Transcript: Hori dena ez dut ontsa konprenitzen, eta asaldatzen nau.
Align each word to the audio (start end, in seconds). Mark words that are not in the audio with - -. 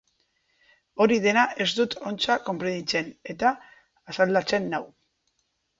Hori 1.05 1.17
dena 1.25 1.43
ez 1.65 1.69
dut 1.81 1.95
ontsa 2.13 2.39
konprenitzen, 2.49 3.15
eta 3.35 3.53
asaldatzen 4.15 4.69
nau. 4.75 4.87